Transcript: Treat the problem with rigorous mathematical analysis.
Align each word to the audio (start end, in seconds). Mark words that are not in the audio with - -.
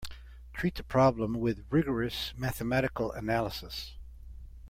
Treat 0.51 0.73
the 0.73 0.83
problem 0.83 1.35
with 1.35 1.67
rigorous 1.69 2.33
mathematical 2.35 3.11
analysis. 3.11 3.93